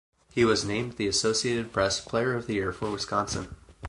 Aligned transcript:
He 0.33 0.43
was 0.45 0.65
named 0.65 0.93
the 0.93 1.05
Associated 1.05 1.71
Press 1.71 2.01
Player 2.03 2.33
of 2.35 2.47
the 2.47 2.55
Year 2.55 2.73
for 2.73 2.89
Wisconsin. 2.89 3.55